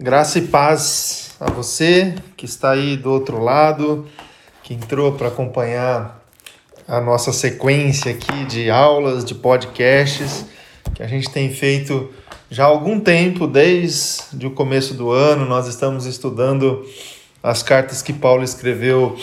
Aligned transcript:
Graça 0.00 0.38
e 0.38 0.42
paz 0.42 1.34
a 1.40 1.50
você 1.50 2.14
que 2.36 2.44
está 2.44 2.70
aí 2.70 2.96
do 2.96 3.10
outro 3.10 3.42
lado, 3.42 4.06
que 4.62 4.72
entrou 4.72 5.10
para 5.10 5.26
acompanhar 5.26 6.24
a 6.86 7.00
nossa 7.00 7.32
sequência 7.32 8.12
aqui 8.12 8.44
de 8.44 8.70
aulas, 8.70 9.24
de 9.24 9.34
podcasts 9.34 10.46
que 10.94 11.02
a 11.02 11.08
gente 11.08 11.28
tem 11.28 11.52
feito 11.52 12.10
já 12.48 12.62
há 12.62 12.68
algum 12.68 13.00
tempo, 13.00 13.48
desde 13.48 14.46
o 14.46 14.52
começo 14.52 14.94
do 14.94 15.10
ano. 15.10 15.44
Nós 15.44 15.66
estamos 15.66 16.06
estudando 16.06 16.86
as 17.42 17.64
cartas 17.64 18.00
que 18.00 18.12
Paulo 18.12 18.44
escreveu 18.44 19.16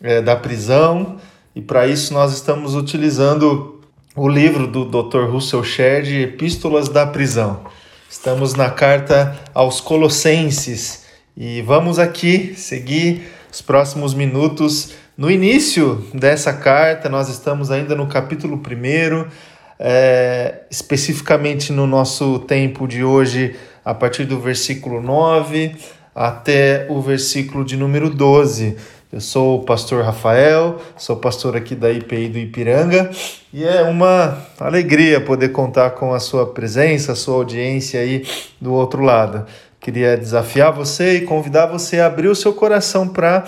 é, 0.00 0.22
da 0.22 0.34
prisão 0.34 1.18
e 1.54 1.60
para 1.60 1.86
isso 1.86 2.14
nós 2.14 2.32
estamos 2.32 2.74
utilizando 2.74 3.78
o 4.16 4.26
livro 4.26 4.66
do 4.66 4.86
Dr. 4.86 5.28
Russell 5.30 5.62
Shedd, 5.62 6.08
Epístolas 6.08 6.88
da 6.88 7.06
Prisão. 7.06 7.73
Estamos 8.16 8.54
na 8.54 8.70
carta 8.70 9.36
aos 9.52 9.80
Colossenses 9.80 11.02
e 11.36 11.60
vamos 11.62 11.98
aqui 11.98 12.54
seguir 12.56 13.28
os 13.52 13.60
próximos 13.60 14.14
minutos. 14.14 14.92
No 15.18 15.28
início 15.28 15.96
dessa 16.14 16.52
carta, 16.52 17.08
nós 17.08 17.28
estamos 17.28 17.72
ainda 17.72 17.96
no 17.96 18.06
capítulo 18.06 18.56
1, 18.56 19.28
é, 19.80 20.60
especificamente 20.70 21.72
no 21.72 21.88
nosso 21.88 22.38
tempo 22.38 22.86
de 22.86 23.02
hoje, 23.02 23.56
a 23.84 23.92
partir 23.92 24.24
do 24.24 24.38
versículo 24.38 25.02
9 25.02 25.76
até 26.14 26.86
o 26.88 27.02
versículo 27.02 27.64
de 27.64 27.76
número 27.76 28.08
12. 28.08 28.76
Eu 29.14 29.20
sou 29.20 29.60
o 29.60 29.64
pastor 29.64 30.02
Rafael, 30.02 30.80
sou 30.96 31.14
pastor 31.14 31.56
aqui 31.56 31.76
da 31.76 31.88
IPI 31.88 32.28
do 32.30 32.36
Ipiranga 32.36 33.12
e 33.52 33.62
é 33.62 33.80
uma 33.82 34.44
alegria 34.58 35.20
poder 35.20 35.50
contar 35.50 35.90
com 35.90 36.12
a 36.12 36.18
sua 36.18 36.52
presença, 36.52 37.12
a 37.12 37.14
sua 37.14 37.36
audiência 37.36 38.00
aí 38.00 38.26
do 38.60 38.72
outro 38.72 39.04
lado. 39.04 39.46
Queria 39.78 40.16
desafiar 40.16 40.72
você 40.72 41.18
e 41.18 41.20
convidar 41.20 41.66
você 41.66 42.00
a 42.00 42.06
abrir 42.06 42.26
o 42.26 42.34
seu 42.34 42.52
coração 42.54 43.06
para 43.06 43.44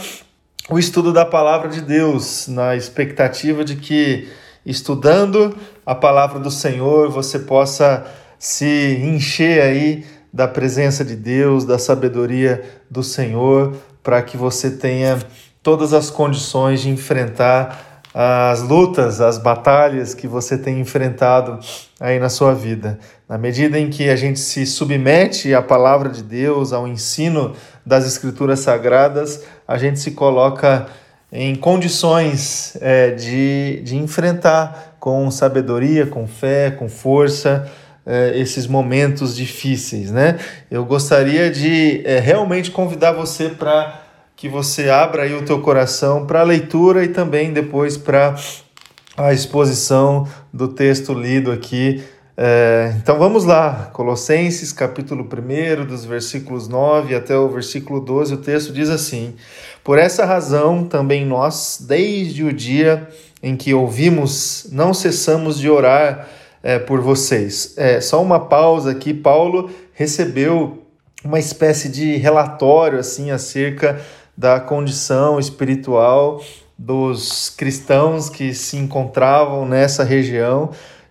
o 0.70 0.78
estudo 0.78 1.12
da 1.12 1.25
palavra 1.25 1.69
de 1.69 1.81
Deus, 1.81 2.47
na 2.47 2.77
expectativa 2.77 3.64
de 3.64 3.75
que, 3.75 4.28
estudando 4.64 5.53
a 5.84 5.97
palavra 5.97 6.39
do 6.39 6.50
Senhor, 6.50 7.11
você 7.11 7.41
possa 7.41 8.06
se 8.39 9.00
encher 9.03 9.61
aí 9.62 10.06
da 10.33 10.47
presença 10.47 11.05
de 11.05 11.17
Deus, 11.17 11.64
da 11.64 11.77
sabedoria 11.77 12.62
do 12.89 13.03
Senhor, 13.03 13.75
para 14.00 14.22
que 14.22 14.37
você 14.37 14.70
tenha 14.70 15.19
todas 15.67 15.92
as 15.92 16.11
condições 16.11 16.81
de 16.81 16.91
enfrentar 16.91 18.00
as 18.14 18.62
lutas, 18.62 19.20
as 19.20 19.36
batalhas 19.36 20.14
que 20.14 20.28
você 20.28 20.56
tem 20.56 20.78
enfrentado 20.78 21.59
aí 21.98 22.20
na 22.20 22.28
sua 22.28 22.55
vida. 22.55 23.00
Na 23.28 23.36
medida 23.36 23.77
em 23.77 23.91
que 23.91 24.09
a 24.09 24.14
gente 24.14 24.39
se 24.39 24.64
submete 24.64 25.53
à 25.53 25.61
palavra 25.61 26.09
de 26.09 26.22
Deus, 26.22 26.72
ao 26.72 26.87
ensino 26.87 27.53
das 27.84 28.06
Escrituras 28.06 28.61
Sagradas, 28.61 29.42
a 29.67 29.77
gente 29.77 29.98
se 29.98 30.12
coloca 30.12 30.87
em 31.33 31.56
condições 31.56 32.77
é, 32.81 33.11
de, 33.11 33.81
de 33.83 33.97
enfrentar 33.97 34.97
com 35.00 35.28
sabedoria, 35.33 36.06
com 36.06 36.28
fé, 36.28 36.70
com 36.70 36.89
força. 36.89 37.69
É, 38.09 38.39
esses 38.39 38.69
momentos 38.69 39.34
difíceis, 39.34 40.12
né? 40.12 40.39
Eu 40.70 40.84
gostaria 40.84 41.50
de 41.50 42.03
é, 42.05 42.20
realmente 42.20 42.70
convidar 42.70 43.11
você 43.11 43.48
para 43.48 44.06
que 44.37 44.51
você 44.51 44.91
abra 44.91 45.23
aí 45.23 45.34
o 45.34 45.47
teu 45.47 45.62
coração 45.62 46.27
para 46.27 46.41
a 46.41 46.45
leitura 46.45 47.03
e 47.03 47.09
também 47.09 47.55
depois 47.55 47.97
para 47.97 48.37
a 49.17 49.33
exposição 49.33 50.28
do 50.53 50.69
texto 50.69 51.15
lido 51.15 51.51
aqui. 51.51 52.05
É, 52.37 52.93
então 52.98 53.19
vamos 53.19 53.47
lá, 53.47 53.89
Colossenses 53.95 54.75
capítulo 54.75 55.27
1, 55.27 55.87
dos 55.87 56.05
versículos 56.05 56.69
9 56.69 57.15
até 57.15 57.34
o 57.34 57.48
versículo 57.48 57.98
12, 57.98 58.34
o 58.34 58.37
texto 58.37 58.75
diz 58.75 58.91
assim: 58.91 59.34
Por 59.83 59.98
essa 59.98 60.27
razão 60.27 60.84
também 60.84 61.25
nós, 61.25 61.78
desde 61.81 62.45
o 62.45 62.53
dia 62.53 63.09
em 63.43 63.56
que 63.56 63.73
ouvimos, 63.73 64.69
não 64.71 64.93
cessamos 64.93 65.59
de 65.59 65.71
orar 65.71 66.28
é, 66.62 66.78
por 66.78 67.00
vocês. 67.00 67.72
É, 67.78 68.03
só 68.03 68.22
uma 68.22 68.39
pausa 68.39 68.91
aqui, 68.91 69.15
Paulo 69.15 69.71
recebeu 69.94 70.83
uma 71.25 71.39
espécie 71.39 71.89
de 71.89 72.16
relatório 72.16 72.99
assim 72.99 73.31
acerca 73.31 73.99
da 74.36 74.60
condição 74.60 75.38
espiritual 75.38 76.42
dos 76.78 77.50
cristãos 77.50 78.28
que 78.28 78.52
se 78.52 78.76
encontravam 78.76 79.66
nessa 79.66 80.04
região 80.04 80.70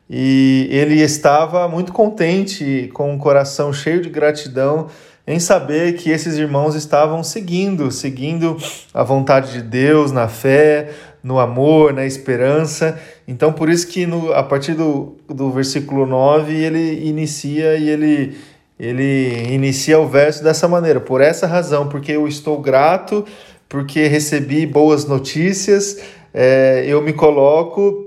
e 0.10 0.68
ele 0.70 1.02
estava 1.02 1.68
muito 1.68 1.92
contente, 1.92 2.90
com 2.94 3.16
o 3.16 3.18
coração 3.18 3.74
cheio 3.74 4.02
de 4.02 4.10
gratidão 4.10 4.88
em 5.28 5.40
saber 5.40 5.94
que 5.94 6.12
esses 6.12 6.38
irmãos 6.38 6.76
estavam 6.76 7.24
seguindo, 7.24 7.90
seguindo 7.90 8.58
a 8.94 9.04
vontade 9.04 9.54
de 9.54 9.62
Deus 9.64 10.12
na 10.12 10.28
fé, 10.28 10.92
no 11.24 11.40
amor, 11.40 11.92
na 11.92 12.06
esperança. 12.06 13.00
Então, 13.28 13.52
por 13.52 13.68
isso 13.68 13.88
que 13.88 14.06
no, 14.06 14.32
a 14.32 14.44
partir 14.44 14.76
do, 14.76 15.18
do 15.28 15.50
versículo 15.50 16.06
9 16.06 16.54
ele 16.54 17.08
inicia 17.08 17.76
e 17.76 17.90
ele 17.90 18.38
ele 18.80 19.54
inicia 19.54 20.00
o 20.00 20.08
verso 20.08 20.44
dessa 20.44 20.68
maneira: 20.68 21.00
Por 21.00 21.22
essa 21.22 21.48
razão, 21.48 21.88
porque 21.88 22.12
eu 22.12 22.28
estou 22.28 22.62
grato, 22.62 23.26
porque 23.70 24.08
recebi 24.08 24.66
boas 24.66 25.06
notícias, 25.06 26.00
é, 26.34 26.84
eu 26.88 27.02
me 27.02 27.14
coloco 27.14 28.06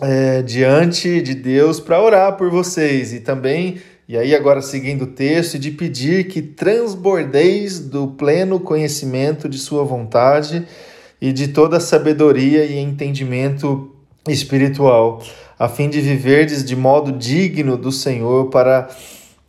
é, 0.00 0.42
diante 0.42 1.20
de 1.22 1.34
Deus 1.34 1.80
para 1.80 2.02
orar 2.02 2.36
por 2.36 2.50
vocês 2.50 3.12
e 3.12 3.20
também. 3.20 3.78
E 4.08 4.16
aí, 4.16 4.34
agora 4.34 4.62
seguindo 4.62 5.02
o 5.02 5.08
texto, 5.08 5.58
de 5.58 5.70
pedir 5.70 6.28
que 6.28 6.40
transbordeis 6.40 7.78
do 7.78 8.08
pleno 8.08 8.58
conhecimento 8.58 9.48
de 9.48 9.58
Sua 9.58 9.84
vontade 9.84 10.66
e 11.20 11.30
de 11.30 11.48
toda 11.48 11.78
sabedoria 11.78 12.64
e 12.64 12.78
entendimento 12.78 13.94
espiritual, 14.26 15.22
a 15.58 15.68
fim 15.68 15.88
de 15.90 16.00
viverdes 16.00 16.64
de 16.64 16.74
modo 16.74 17.12
digno 17.12 17.76
do 17.76 17.92
Senhor 17.92 18.48
para 18.48 18.88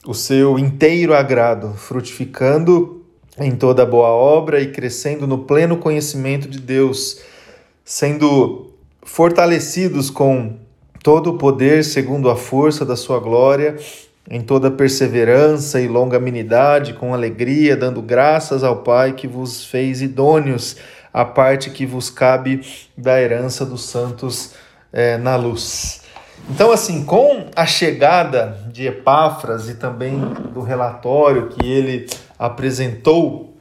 o 0.06 0.14
seu 0.14 0.58
inteiro 0.58 1.14
agrado, 1.14 1.74
frutificando 1.74 3.04
em 3.38 3.56
toda 3.56 3.86
boa 3.86 4.10
obra 4.10 4.60
e 4.60 4.72
crescendo 4.72 5.28
no 5.28 5.40
pleno 5.40 5.78
conhecimento 5.78 6.48
de 6.48 6.60
Deus, 6.60 7.22
sendo 7.84 8.74
fortalecidos 9.04 10.10
com 10.10 10.58
todo 11.04 11.32
o 11.32 11.38
poder 11.38 11.84
segundo 11.84 12.30
a 12.30 12.36
força 12.36 12.86
da 12.86 12.96
sua 12.96 13.20
glória, 13.20 13.78
em 14.30 14.42
toda 14.42 14.70
perseverança 14.70 15.82
e 15.82 15.88
longanimidade, 15.88 16.94
com 16.94 17.14
alegria, 17.14 17.76
dando 17.76 18.02
graças 18.02 18.64
ao 18.64 18.84
Pai 18.84 19.14
que 19.14 19.28
vos 19.28 19.66
fez 19.66 20.02
idôneos 20.02 20.78
à 21.12 21.26
parte 21.26 21.72
que 21.72 21.86
vos 21.86 22.10
cabe 22.10 22.62
da 22.96 23.20
herança 23.20 23.66
dos 23.66 23.86
santos 23.86 24.54
é, 24.94 25.18
na 25.18 25.36
luz. 25.36 26.02
Então, 26.50 26.72
assim, 26.72 27.04
com 27.04 27.48
a 27.56 27.66
chegada 27.66 28.58
de 28.72 28.88
Epáfras 28.88 29.70
e 29.70 29.76
também 29.76 30.20
do 30.54 30.62
relatório 30.62 31.50
que 31.50 31.66
ele 31.66 32.08
apresentou, 32.38 33.56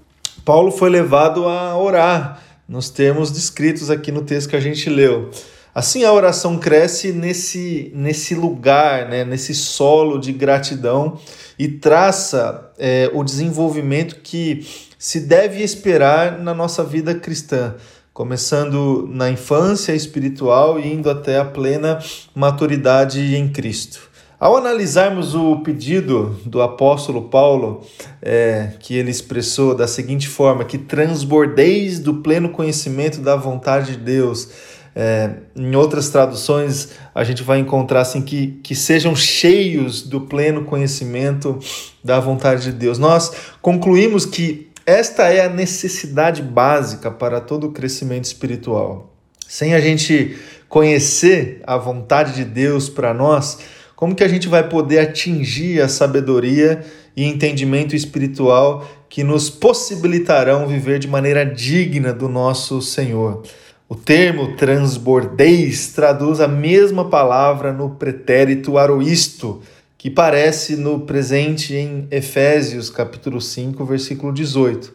Paulo 0.44 0.70
foi 0.70 0.88
levado 0.88 1.46
a 1.46 1.76
orar 1.76 2.42
nos 2.68 2.90
termos 2.90 3.30
descritos 3.30 3.90
aqui 3.90 4.12
no 4.12 4.22
texto 4.22 4.50
que 4.50 4.56
a 4.56 4.60
gente 4.60 4.88
leu. 4.90 5.30
Assim, 5.74 6.04
a 6.04 6.12
oração 6.12 6.58
cresce 6.58 7.12
nesse, 7.12 7.92
nesse 7.94 8.34
lugar, 8.34 9.08
né, 9.08 9.24
nesse 9.24 9.54
solo 9.54 10.18
de 10.18 10.32
gratidão 10.32 11.18
e 11.58 11.68
traça 11.68 12.72
é, 12.78 13.10
o 13.12 13.22
desenvolvimento 13.22 14.16
que 14.16 14.66
se 14.98 15.20
deve 15.20 15.62
esperar 15.62 16.38
na 16.38 16.52
nossa 16.52 16.82
vida 16.82 17.14
cristã 17.14 17.74
começando 18.18 19.08
na 19.12 19.30
infância 19.30 19.94
espiritual 19.94 20.76
e 20.76 20.92
indo 20.92 21.08
até 21.08 21.38
a 21.38 21.44
plena 21.44 22.00
maturidade 22.34 23.36
em 23.36 23.48
Cristo. 23.48 24.00
Ao 24.40 24.56
analisarmos 24.56 25.36
o 25.36 25.60
pedido 25.60 26.36
do 26.44 26.60
apóstolo 26.60 27.28
Paulo, 27.28 27.86
é, 28.20 28.72
que 28.80 28.96
ele 28.96 29.12
expressou 29.12 29.72
da 29.72 29.86
seguinte 29.86 30.26
forma: 30.26 30.64
que 30.64 30.78
transbordeis 30.78 32.00
do 32.00 32.14
pleno 32.14 32.48
conhecimento 32.48 33.20
da 33.20 33.36
vontade 33.36 33.92
de 33.92 33.98
Deus. 33.98 34.48
É, 34.96 35.30
em 35.54 35.76
outras 35.76 36.08
traduções, 36.08 36.88
a 37.14 37.22
gente 37.22 37.44
vai 37.44 37.60
encontrar 37.60 38.00
assim 38.00 38.20
que, 38.20 38.58
que 38.64 38.74
sejam 38.74 39.14
cheios 39.14 40.02
do 40.02 40.22
pleno 40.22 40.64
conhecimento 40.64 41.56
da 42.02 42.18
vontade 42.18 42.64
de 42.64 42.72
Deus. 42.72 42.98
Nós 42.98 43.30
concluímos 43.62 44.26
que 44.26 44.67
esta 44.88 45.24
é 45.24 45.44
a 45.44 45.50
necessidade 45.50 46.40
básica 46.40 47.10
para 47.10 47.42
todo 47.42 47.66
o 47.66 47.72
crescimento 47.72 48.24
espiritual. 48.24 49.14
Sem 49.46 49.74
a 49.74 49.80
gente 49.80 50.38
conhecer 50.66 51.60
a 51.66 51.76
vontade 51.76 52.32
de 52.32 52.42
Deus 52.42 52.88
para 52.88 53.12
nós, 53.12 53.58
como 53.94 54.14
que 54.14 54.24
a 54.24 54.28
gente 54.28 54.48
vai 54.48 54.66
poder 54.66 55.00
atingir 55.00 55.82
a 55.82 55.88
sabedoria 55.88 56.82
e 57.14 57.22
entendimento 57.22 57.94
espiritual 57.94 58.88
que 59.10 59.22
nos 59.22 59.50
possibilitarão 59.50 60.66
viver 60.66 60.98
de 60.98 61.06
maneira 61.06 61.44
digna 61.44 62.10
do 62.10 62.26
nosso 62.26 62.80
Senhor? 62.80 63.42
O 63.90 63.94
termo 63.94 64.56
transbordeis 64.56 65.92
traduz 65.92 66.40
a 66.40 66.48
mesma 66.48 67.10
palavra 67.10 67.74
no 67.74 67.90
pretérito 67.90 68.78
aroisto, 68.78 69.60
que 69.98 70.08
parece 70.08 70.76
no 70.76 71.00
presente 71.00 71.74
em 71.74 72.06
Efésios 72.08 72.88
capítulo 72.88 73.40
5, 73.40 73.84
versículo 73.84 74.32
18. 74.32 74.94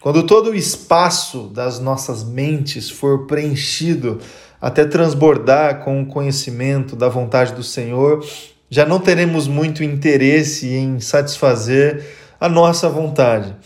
Quando 0.00 0.22
todo 0.22 0.50
o 0.50 0.54
espaço 0.54 1.48
das 1.52 1.80
nossas 1.80 2.22
mentes 2.22 2.88
for 2.88 3.26
preenchido 3.26 4.20
até 4.60 4.84
transbordar 4.84 5.82
com 5.82 6.00
o 6.00 6.06
conhecimento 6.06 6.94
da 6.94 7.08
vontade 7.08 7.52
do 7.52 7.64
Senhor, 7.64 8.24
já 8.70 8.86
não 8.86 9.00
teremos 9.00 9.48
muito 9.48 9.82
interesse 9.82 10.68
em 10.68 11.00
satisfazer 11.00 12.04
a 12.38 12.48
nossa 12.48 12.88
vontade. 12.88 13.56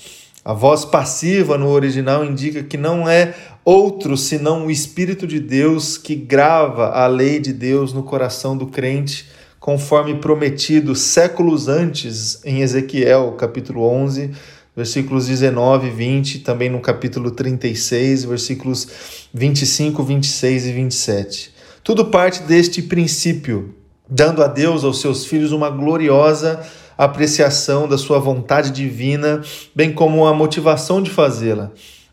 A 0.42 0.54
voz 0.54 0.86
passiva 0.86 1.58
no 1.58 1.68
original 1.68 2.24
indica 2.24 2.62
que 2.62 2.78
não 2.78 3.06
é 3.06 3.34
outro 3.62 4.16
senão 4.16 4.66
o 4.66 4.70
Espírito 4.70 5.26
de 5.26 5.38
Deus 5.38 5.98
que 5.98 6.14
grava 6.14 6.92
a 6.92 7.06
lei 7.06 7.38
de 7.38 7.52
Deus 7.52 7.92
no 7.92 8.02
coração 8.02 8.56
do 8.56 8.66
crente 8.66 9.36
conforme 9.68 10.14
prometido 10.14 10.94
séculos 10.94 11.68
antes 11.68 12.40
em 12.42 12.62
Ezequiel, 12.62 13.32
capítulo 13.32 13.82
11, 13.82 14.30
versículos 14.74 15.26
19 15.26 15.88
e 15.88 15.90
20, 15.90 16.38
também 16.38 16.70
no 16.70 16.80
capítulo 16.80 17.30
36, 17.32 18.24
versículos 18.24 18.88
25, 19.34 20.02
26 20.02 20.64
e 20.64 20.72
27. 20.72 21.54
Tudo 21.84 22.06
parte 22.06 22.44
deste 22.44 22.80
princípio, 22.80 23.74
dando 24.08 24.42
a 24.42 24.46
Deus 24.46 24.84
aos 24.84 25.02
seus 25.02 25.26
filhos 25.26 25.52
uma 25.52 25.68
gloriosa 25.68 26.66
apreciação 26.96 27.86
da 27.86 27.98
sua 27.98 28.18
vontade 28.18 28.70
divina, 28.70 29.42
bem 29.74 29.92
como 29.92 30.26
a 30.26 30.32
motivação 30.32 31.02
de 31.02 31.10
fazê-la. 31.10 31.72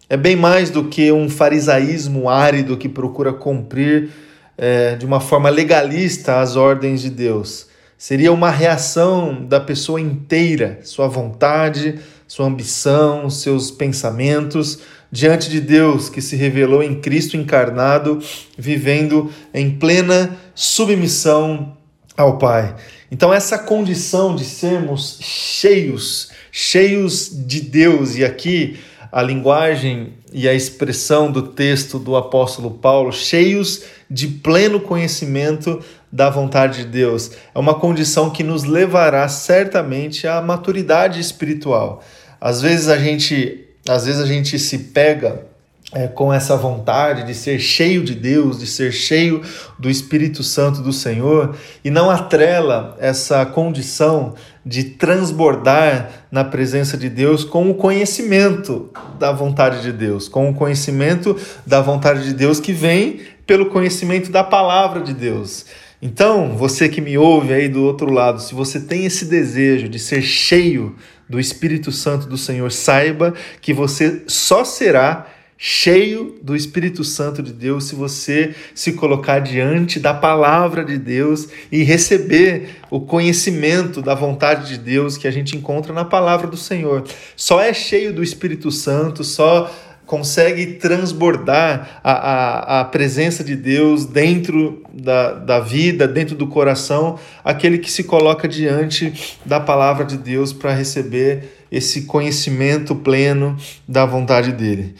É 0.09 0.17
bem 0.17 0.35
mais 0.35 0.69
do 0.69 0.83
que 0.83 1.09
um 1.09 1.29
farisaísmo 1.29 2.27
árido 2.27 2.75
que 2.75 2.89
procura 2.89 3.31
cumprir 3.31 4.09
é, 4.57 4.95
de 4.95 5.05
uma 5.05 5.19
forma 5.19 5.49
legalista 5.49 6.39
as 6.39 6.55
ordens 6.55 7.01
de 7.01 7.09
Deus. 7.09 7.67
Seria 7.97 8.31
uma 8.31 8.49
reação 8.49 9.45
da 9.45 9.59
pessoa 9.59 9.99
inteira, 10.01 10.79
sua 10.83 11.07
vontade, 11.07 11.99
sua 12.27 12.45
ambição, 12.45 13.29
seus 13.29 13.71
pensamentos 13.71 14.79
diante 15.11 15.49
de 15.49 15.61
Deus 15.61 16.09
que 16.09 16.21
se 16.21 16.35
revelou 16.35 16.83
em 16.83 16.99
Cristo 16.99 17.37
encarnado, 17.37 18.21
vivendo 18.57 19.31
em 19.53 19.71
plena 19.71 20.37
submissão 20.53 21.77
ao 22.17 22.37
Pai. 22.37 22.75
Então, 23.11 23.33
essa 23.33 23.57
condição 23.57 24.35
de 24.35 24.43
sermos 24.43 25.19
cheios, 25.21 26.31
cheios 26.51 27.29
de 27.31 27.61
Deus, 27.61 28.15
e 28.17 28.25
aqui 28.25 28.77
a 29.11 29.21
linguagem 29.21 30.13
e 30.37 30.49
a 30.49 30.53
expressão 30.53 31.31
do 31.31 31.43
texto 31.43 31.97
do 31.97 32.13
apóstolo 32.17 32.69
Paulo, 32.69 33.09
cheios 33.13 33.83
de 34.11 34.27
pleno 34.27 34.81
conhecimento 34.81 35.81
da 36.11 36.29
vontade 36.29 36.79
de 36.79 36.89
Deus. 36.89 37.31
É 37.55 37.57
uma 37.57 37.75
condição 37.75 38.29
que 38.29 38.43
nos 38.43 38.65
levará 38.65 39.29
certamente 39.29 40.27
à 40.27 40.41
maturidade 40.41 41.21
espiritual. 41.21 42.03
Às 42.39 42.61
vezes 42.61 42.89
a 42.89 42.97
gente, 42.97 43.65
às 43.87 44.05
vezes 44.05 44.21
a 44.21 44.25
gente 44.25 44.59
se 44.59 44.77
pega 44.77 45.47
é, 45.93 46.07
com 46.07 46.33
essa 46.33 46.57
vontade 46.57 47.25
de 47.25 47.33
ser 47.33 47.59
cheio 47.59 48.03
de 48.03 48.15
Deus, 48.15 48.59
de 48.59 48.67
ser 48.67 48.91
cheio 48.91 49.41
do 49.77 49.89
Espírito 49.89 50.43
Santo 50.43 50.81
do 50.81 50.91
Senhor, 50.91 51.55
e 51.83 51.89
não 51.89 52.09
atrela 52.09 52.97
essa 52.99 53.45
condição 53.45 54.33
de 54.65 54.83
transbordar 54.83 56.09
na 56.31 56.43
presença 56.43 56.97
de 56.97 57.07
Deus 57.07 57.43
com 57.43 57.69
o 57.69 57.75
conhecimento 57.75 58.89
da 59.19 59.31
vontade 59.31 59.81
de 59.83 59.91
Deus, 59.91 60.27
com 60.27 60.49
o 60.49 60.53
conhecimento 60.53 61.37
da 61.65 61.81
vontade 61.81 62.23
de 62.23 62.33
Deus 62.33 62.59
que 62.59 62.73
vem 62.73 63.21
pelo 63.45 63.67
conhecimento 63.67 64.31
da 64.31 64.43
palavra 64.43 65.01
de 65.01 65.13
Deus. 65.13 65.65
Então, 66.01 66.57
você 66.57 66.89
que 66.89 66.99
me 66.99 67.17
ouve 67.17 67.53
aí 67.53 67.69
do 67.69 67.83
outro 67.83 68.11
lado, 68.11 68.41
se 68.41 68.53
você 68.53 68.79
tem 68.79 69.05
esse 69.05 69.25
desejo 69.25 69.87
de 69.87 69.99
ser 69.99 70.21
cheio 70.21 70.95
do 71.29 71.39
Espírito 71.39 71.91
Santo 71.91 72.27
do 72.27 72.37
Senhor, 72.37 72.71
saiba 72.71 73.33
que 73.61 73.73
você 73.73 74.23
só 74.27 74.63
será 74.63 75.27
cheio 75.57 76.35
do 76.41 76.55
Espírito 76.55 77.03
Santo 77.03 77.41
de 77.41 77.53
Deus 77.53 77.85
se 77.85 77.95
você 77.95 78.53
se 78.73 78.93
colocar 78.93 79.39
diante 79.39 79.99
da 79.99 80.13
palavra 80.13 80.83
de 80.83 80.97
Deus 80.97 81.47
e 81.71 81.83
receber 81.83 82.77
o 82.91 82.99
conhecimento 82.99 84.01
da 84.01 84.13
vontade 84.13 84.67
de 84.67 84.77
Deus 84.77 85.17
que 85.17 85.27
a 85.27 85.31
gente 85.31 85.55
encontra 85.55 85.93
na 85.93 86.03
palavra 86.03 86.47
do 86.47 86.57
Senhor. 86.57 87.03
Só 87.35 87.61
é 87.61 87.73
cheio 87.73 88.13
do 88.13 88.21
Espírito 88.21 88.69
Santo, 88.69 89.23
só 89.23 89.71
consegue 90.05 90.73
transbordar 90.73 91.99
a, 92.03 92.11
a, 92.11 92.81
a 92.81 92.85
presença 92.85 93.43
de 93.43 93.55
Deus 93.55 94.05
dentro 94.05 94.83
da, 94.93 95.33
da 95.33 95.59
vida, 95.59 96.07
dentro 96.07 96.35
do 96.35 96.47
coração, 96.47 97.17
aquele 97.43 97.79
que 97.79 97.91
se 97.91 98.03
coloca 98.03 98.47
diante 98.47 99.39
da 99.45 99.59
palavra 99.59 100.05
de 100.05 100.17
Deus 100.17 100.53
para 100.53 100.73
receber 100.73 101.65
esse 101.71 102.03
conhecimento 102.03 102.95
pleno 102.95 103.57
da 103.87 104.05
vontade 104.05 104.51
dele. 104.51 104.95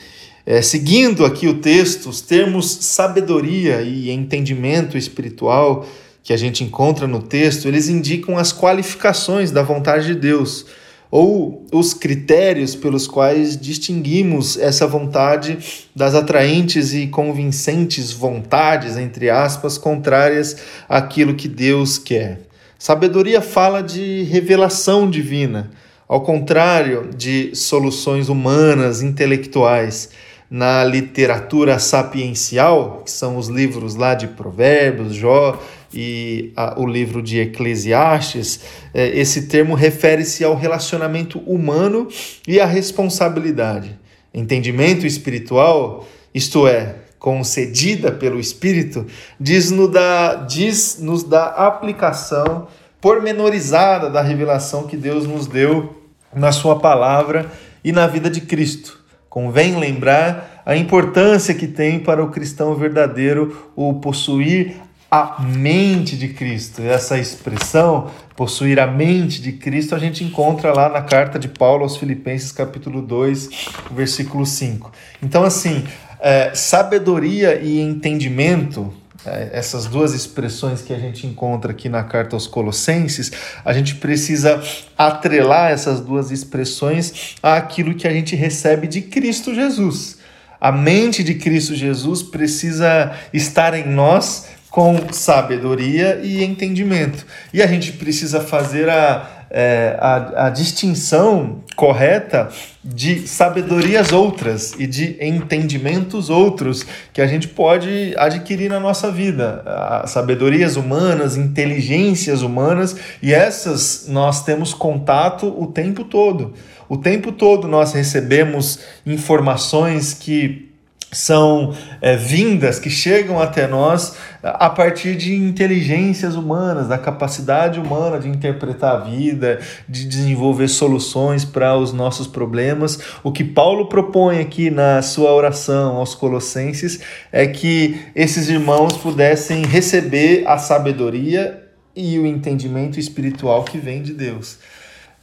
É, 0.45 0.61
seguindo 0.61 1.25
aqui 1.25 1.47
o 1.47 1.55
texto, 1.55 2.07
os 2.07 2.21
termos 2.21 2.69
sabedoria 2.81 3.81
e 3.81 4.11
entendimento 4.11 4.95
espiritual 4.95 5.87
que 6.23 6.31
a 6.31 6.37
gente 6.37 6.63
encontra 6.63 7.07
no 7.07 7.21
texto, 7.21 7.67
eles 7.67 7.89
indicam 7.89 8.37
as 8.37 8.53
qualificações 8.53 9.49
da 9.49 9.63
vontade 9.63 10.07
de 10.07 10.15
Deus 10.15 10.67
ou 11.09 11.65
os 11.71 11.93
critérios 11.93 12.75
pelos 12.75 13.07
quais 13.07 13.57
distinguimos 13.57 14.57
essa 14.57 14.85
vontade 14.85 15.87
das 15.95 16.13
atraentes 16.13 16.93
e 16.93 17.07
convincentes 17.07 18.11
vontades, 18.11 18.97
entre 18.97 19.29
aspas, 19.29 19.77
contrárias 19.77 20.57
àquilo 20.89 21.35
que 21.35 21.47
Deus 21.47 21.97
quer. 21.97 22.41
Sabedoria 22.77 23.41
fala 23.41 23.81
de 23.81 24.23
revelação 24.23 25.09
divina, 25.09 25.71
ao 26.07 26.21
contrário 26.21 27.09
de 27.15 27.55
soluções 27.55 28.29
humanas, 28.29 29.01
intelectuais. 29.01 30.09
Na 30.57 30.85
literatura 30.85 31.77
sapiencial, 31.79 33.01
que 33.03 33.11
são 33.11 33.35
os 33.35 33.49
livros 33.49 33.95
lá 33.95 34.15
de 34.15 34.25
Provérbios, 34.25 35.13
Jó 35.13 35.61
e 35.93 36.53
a, 36.55 36.79
o 36.79 36.87
livro 36.87 37.21
de 37.21 37.41
Eclesiastes, 37.41 38.61
é, 38.93 39.05
esse 39.19 39.47
termo 39.47 39.75
refere-se 39.75 40.45
ao 40.45 40.55
relacionamento 40.55 41.39
humano 41.39 42.07
e 42.47 42.57
à 42.57 42.65
responsabilidade. 42.65 43.99
Entendimento 44.33 45.05
espiritual, 45.05 46.07
isto 46.33 46.65
é, 46.65 46.99
concedida 47.19 48.09
pelo 48.09 48.39
Espírito, 48.39 49.05
diz-nos 49.37 49.91
da, 49.91 50.35
diz 50.35 50.99
-nos 51.01 51.23
da 51.23 51.47
aplicação 51.47 52.69
pormenorizada 53.01 54.09
da 54.09 54.21
revelação 54.21 54.87
que 54.87 54.95
Deus 54.95 55.27
nos 55.27 55.47
deu 55.47 56.01
na 56.33 56.53
Sua 56.53 56.79
palavra 56.79 57.51
e 57.83 57.91
na 57.91 58.07
vida 58.07 58.29
de 58.29 58.39
Cristo. 58.39 59.03
Convém 59.35 59.75
lembrar 59.75 60.61
a 60.65 60.77
importância 60.77 61.53
que 61.53 61.67
tem 61.67 61.99
para 61.99 62.23
o 62.23 62.31
cristão 62.31 62.73
verdadeiro 62.73 63.69
o 63.75 63.95
possuir 63.95 64.77
a 65.11 65.41
mente 65.41 66.15
de 66.15 66.29
Cristo. 66.29 66.81
Essa 66.81 67.17
expressão, 67.17 68.09
possuir 68.33 68.79
a 68.79 68.87
mente 68.87 69.41
de 69.41 69.51
Cristo, 69.51 69.93
a 69.93 69.99
gente 69.99 70.23
encontra 70.23 70.71
lá 70.71 70.87
na 70.87 71.01
carta 71.01 71.37
de 71.37 71.49
Paulo 71.49 71.83
aos 71.83 71.97
Filipenses, 71.97 72.53
capítulo 72.53 73.01
2, 73.01 73.49
versículo 73.91 74.45
5. 74.45 74.89
Então, 75.21 75.43
assim, 75.43 75.83
é, 76.21 76.55
sabedoria 76.55 77.59
e 77.61 77.81
entendimento, 77.81 78.93
essas 79.25 79.85
duas 79.85 80.13
expressões 80.13 80.81
que 80.81 80.93
a 80.93 80.99
gente 80.99 81.25
encontra 81.25 81.71
aqui 81.71 81.89
na 81.89 82.03
carta 82.03 82.35
aos 82.35 82.47
Colossenses, 82.47 83.31
a 83.63 83.73
gente 83.73 83.95
precisa 83.95 84.61
atrelar 84.97 85.71
essas 85.71 85.99
duas 85.99 86.31
expressões 86.31 87.35
àquilo 87.41 87.95
que 87.95 88.07
a 88.07 88.13
gente 88.13 88.35
recebe 88.35 88.87
de 88.87 89.01
Cristo 89.01 89.53
Jesus. 89.53 90.17
A 90.59 90.71
mente 90.71 91.23
de 91.23 91.35
Cristo 91.35 91.75
Jesus 91.75 92.23
precisa 92.23 93.13
estar 93.33 93.73
em 93.73 93.87
nós 93.87 94.47
com 94.75 95.13
sabedoria 95.13 96.19
e 96.21 96.43
entendimento. 96.43 97.25
E 97.53 97.61
a 97.61 97.67
gente 97.67 97.93
precisa 97.93 98.41
fazer 98.41 98.89
a, 98.89 99.34
é, 99.49 99.97
a, 99.99 100.47
a 100.47 100.49
distinção 100.49 101.63
correta 101.75 102.49
de 102.83 103.27
sabedorias 103.27 104.11
outras 104.11 104.73
e 104.77 104.87
de 104.87 105.17
entendimentos 105.19 106.29
outros 106.29 106.85
que 107.11 107.21
a 107.21 107.27
gente 107.27 107.47
pode 107.47 108.13
adquirir 108.17 108.69
na 108.69 108.79
nossa 108.79 109.11
vida. 109.11 109.63
Sabedorias 110.07 110.75
humanas, 110.75 111.35
inteligências 111.35 112.41
humanas, 112.41 112.95
e 113.21 113.33
essas 113.33 114.05
nós 114.07 114.43
temos 114.43 114.73
contato 114.73 115.47
o 115.47 115.67
tempo 115.67 116.03
todo. 116.03 116.53
O 116.87 116.97
tempo 116.97 117.31
todo 117.31 117.67
nós 117.67 117.93
recebemos 117.93 118.79
informações 119.05 120.13
que 120.13 120.74
são 121.11 121.73
é, 122.01 122.15
vindas, 122.15 122.77
que 122.79 122.89
chegam 122.89 123.41
até 123.41 123.67
nós 123.67 124.15
a 124.43 124.69
partir 124.69 125.15
de 125.15 125.33
inteligências 125.33 126.35
humanas, 126.35 126.87
da 126.87 126.97
capacidade 126.97 127.79
humana 127.79 128.19
de 128.19 128.27
interpretar 128.27 128.95
a 128.95 128.99
vida, 128.99 129.59
de 129.87 130.05
desenvolver 130.05 130.67
soluções 130.67 131.45
para 131.45 131.75
os 131.77 131.93
nossos 131.93 132.27
problemas. 132.27 132.99
O 133.23 133.31
que 133.31 133.43
Paulo 133.43 133.87
propõe 133.87 134.39
aqui 134.39 134.69
na 134.69 135.01
sua 135.01 135.31
oração 135.31 135.95
aos 135.95 136.13
Colossenses 136.13 136.99
é 137.31 137.47
que 137.47 137.99
esses 138.15 138.49
irmãos 138.49 138.97
pudessem 138.97 139.65
receber 139.65 140.43
a 140.45 140.57
sabedoria 140.57 141.63
e 141.95 142.19
o 142.19 142.25
entendimento 142.25 142.99
espiritual 142.99 143.63
que 143.63 143.77
vem 143.77 144.01
de 144.01 144.13
Deus. 144.13 144.59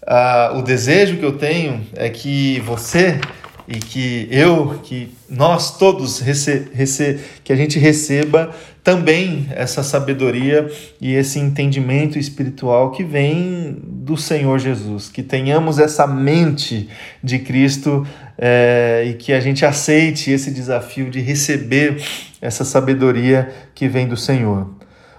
Ah, 0.05 0.53
o 0.57 0.63
desejo 0.63 1.19
que 1.19 1.25
eu 1.25 1.37
tenho 1.39 1.87
é 1.95 2.09
que 2.09 2.59
você 2.61 3.21
e 3.67 3.79
que 3.79 4.29
eu, 4.31 4.81
que 4.83 5.15
nós 5.29 5.79
todos 5.79 6.21
rece 6.21 6.69
rece 6.73 7.21
que 7.45 7.53
a 7.53 7.57
gente 7.57 7.79
receba 7.79 8.51
também 8.83 9.47
essa 9.51 9.83
sabedoria 9.83 10.69
e 11.01 11.15
esse 11.15 11.39
entendimento 11.39 12.19
espiritual 12.19 12.91
que 12.91 13.05
vem 13.05 13.77
do 13.85 14.17
Senhor 14.17 14.59
Jesus, 14.59 15.09
que 15.09 15.23
tenhamos 15.23 15.79
essa 15.79 16.07
mente 16.07 16.89
de 17.23 17.39
Cristo 17.39 18.05
é, 18.37 19.05
e 19.07 19.15
que 19.15 19.33
a 19.33 19.39
gente 19.39 19.65
aceite 19.65 20.33
esse 20.33 20.51
desafio 20.51 21.09
de 21.11 21.21
receber 21.21 22.03
essa 22.41 22.65
sabedoria 22.65 23.53
que 23.75 23.87
vem 23.87 24.09
do 24.09 24.17
Senhor. 24.17 24.69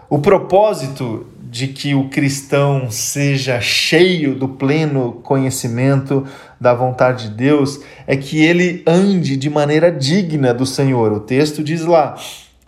O 0.10 0.20
propósito 0.20 1.26
de 1.54 1.68
que 1.68 1.94
o 1.94 2.10
cristão 2.10 2.90
seja 2.90 3.62
cheio 3.62 4.34
do 4.34 4.48
pleno 4.48 5.22
conhecimento 5.22 6.26
da 6.60 6.74
vontade 6.74 7.30
de 7.30 7.36
Deus 7.36 7.80
é 8.08 8.18
que 8.18 8.44
ele 8.44 8.82
ande 8.88 9.38
de 9.38 9.52
maneira 9.52 9.92
digna 9.92 10.52
do 10.52 10.66
Senhor. 10.66 11.12
O 11.12 11.20
texto 11.20 11.64
diz 11.64 11.86
lá: 11.86 12.16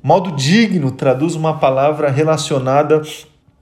modo 0.04 0.36
digno 0.36 0.92
traduz 0.92 1.34
uma 1.34 1.58
palavra 1.58 2.12
relacionada 2.12 3.02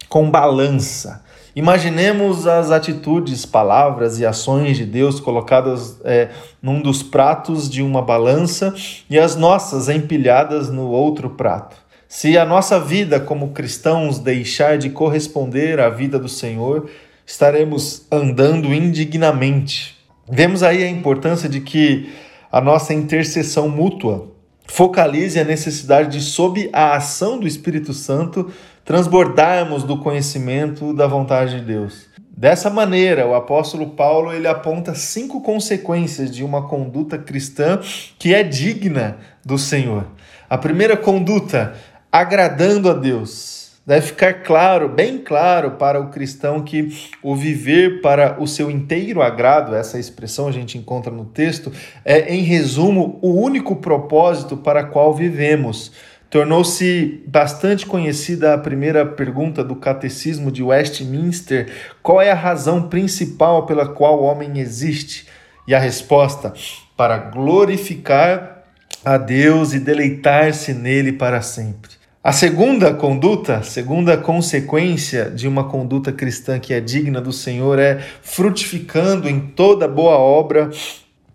com 0.10 0.30
balança. 0.30 1.24
Imaginemos 1.56 2.46
as 2.46 2.70
atitudes, 2.70 3.46
palavras 3.46 4.20
e 4.20 4.26
ações 4.26 4.76
de 4.76 4.86
Deus 4.86 5.22
colocadas 5.22 6.02
é, 6.04 6.32
num 6.62 6.82
dos 6.82 7.02
pratos 7.02 7.70
de 7.70 7.82
uma 7.82 8.02
balança 8.02 8.76
e 9.10 9.18
as 9.18 9.38
nossas 9.38 9.88
empilhadas 9.88 10.70
no 10.70 10.90
outro 10.90 11.30
prato. 11.30 11.83
Se 12.16 12.38
a 12.38 12.46
nossa 12.46 12.80
vida 12.80 13.20
como 13.20 13.54
cristãos 13.54 14.20
deixar 14.20 14.78
de 14.78 14.92
corresponder 14.92 15.80
à 15.80 15.90
vida 15.90 16.20
do 16.20 16.30
Senhor, 16.30 16.88
estaremos 17.26 18.06
andando 18.12 18.72
indignamente. 18.72 19.98
Vemos 20.30 20.62
aí 20.62 20.84
a 20.84 20.88
importância 20.88 21.50
de 21.50 21.60
que 21.60 22.14
a 22.52 22.62
nossa 22.62 22.94
intercessão 22.94 23.68
mútua 23.68 24.32
focalize 24.68 25.40
a 25.40 25.44
necessidade 25.44 26.20
de, 26.20 26.24
sob 26.24 26.70
a 26.72 26.96
ação 26.96 27.40
do 27.40 27.48
Espírito 27.48 27.94
Santo, 27.94 28.54
transbordarmos 28.86 29.84
do 29.84 29.98
conhecimento 29.98 30.94
da 30.94 31.08
vontade 31.08 31.62
de 31.62 31.66
Deus. 31.66 32.06
Dessa 32.38 32.70
maneira, 32.70 33.28
o 33.28 33.34
apóstolo 33.34 33.90
Paulo 33.90 34.32
ele 34.32 34.48
aponta 34.48 34.94
cinco 34.94 35.42
consequências 35.42 36.30
de 36.30 36.44
uma 36.44 36.68
conduta 36.68 37.18
cristã 37.18 37.80
que 38.20 38.36
é 38.36 38.44
digna 38.44 39.18
do 39.44 39.58
Senhor. 39.58 40.06
A 40.48 40.58
primeira 40.60 40.96
conduta 40.96 41.74
agradando 42.14 42.92
a 42.92 42.94
Deus. 42.94 43.72
Deve 43.88 44.06
ficar 44.06 44.44
claro, 44.44 44.88
bem 44.88 45.18
claro 45.18 45.72
para 45.72 46.00
o 46.00 46.10
cristão 46.10 46.62
que 46.62 46.96
o 47.24 47.36
viver 47.36 48.02
para 48.02 48.40
o 48.40 48.48
seu 48.48 48.70
inteiro 48.70 49.20
agrado, 49.20 49.76
essa 49.76 49.98
expressão 49.98 50.48
a 50.48 50.52
gente 50.52 50.78
encontra 50.78 51.12
no 51.12 51.26
texto, 51.26 51.72
é, 52.06 52.34
em 52.34 52.44
resumo, 52.44 53.18
o 53.20 53.34
único 53.34 53.78
propósito 53.78 54.56
para 54.56 54.84
qual 54.84 55.12
vivemos. 55.12 55.92
Tornou-se 56.30 57.24
bastante 57.28 57.86
conhecida 57.86 58.54
a 58.54 58.58
primeira 58.60 59.06
pergunta 59.06 59.64
do 59.64 59.76
Catecismo 59.76 60.52
de 60.52 60.62
Westminster: 60.62 61.68
qual 62.02 62.22
é 62.22 62.30
a 62.30 62.36
razão 62.36 62.90
principal 62.90 63.66
pela 63.66 63.88
qual 63.88 64.22
o 64.22 64.24
homem 64.24 64.60
existe? 64.60 65.28
E 65.68 65.74
a 65.74 65.80
resposta: 65.80 66.54
para 66.96 67.18
glorificar 67.18 68.64
a 69.04 69.18
Deus 69.18 69.74
e 69.74 69.80
deleitar-se 69.80 70.74
nele 70.74 71.12
para 71.12 71.42
sempre. 71.42 72.03
A 72.24 72.32
segunda 72.32 72.94
conduta, 72.94 73.62
segunda 73.64 74.16
consequência 74.16 75.30
de 75.30 75.46
uma 75.46 75.66
conduta 75.66 76.10
cristã 76.10 76.58
que 76.58 76.74
é 76.74 76.80
digna 76.80 77.20
do 77.20 77.34
Senhor 77.34 77.78
é 77.78 78.00
frutificando 78.22 79.28
em 79.28 79.42
toda 79.42 79.90
boa 79.90 80.18
obra. 80.18 80.70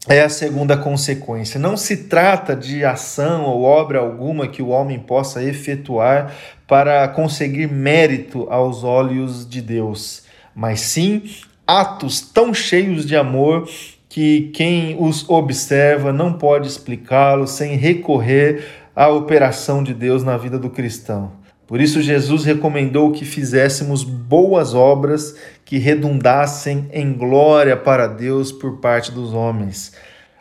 É 0.08 0.22
a 0.22 0.30
segunda 0.30 0.78
consequência. 0.78 1.60
Não 1.60 1.76
se 1.76 2.04
trata 2.04 2.56
de 2.56 2.86
ação 2.86 3.44
ou 3.44 3.64
obra 3.64 3.98
alguma 3.98 4.48
que 4.48 4.62
o 4.62 4.68
homem 4.68 4.98
possa 4.98 5.44
efetuar 5.44 6.34
para 6.66 7.06
conseguir 7.08 7.70
mérito 7.70 8.46
aos 8.48 8.82
olhos 8.82 9.46
de 9.46 9.60
Deus, 9.60 10.22
mas 10.54 10.80
sim 10.80 11.22
atos 11.66 12.22
tão 12.22 12.54
cheios 12.54 13.04
de 13.04 13.14
amor 13.14 13.68
que 14.08 14.50
quem 14.54 14.96
os 14.98 15.28
observa 15.28 16.14
não 16.14 16.32
pode 16.32 16.66
explicá-los 16.66 17.50
sem 17.50 17.76
recorrer 17.76 18.87
a 18.98 19.06
operação 19.06 19.80
de 19.80 19.94
Deus 19.94 20.24
na 20.24 20.36
vida 20.36 20.58
do 20.58 20.68
cristão. 20.68 21.30
Por 21.68 21.80
isso, 21.80 22.02
Jesus 22.02 22.44
recomendou 22.44 23.12
que 23.12 23.24
fizéssemos 23.24 24.02
boas 24.02 24.74
obras 24.74 25.36
que 25.64 25.78
redundassem 25.78 26.88
em 26.92 27.12
glória 27.12 27.76
para 27.76 28.08
Deus 28.08 28.50
por 28.50 28.78
parte 28.78 29.12
dos 29.12 29.32
homens. 29.32 29.92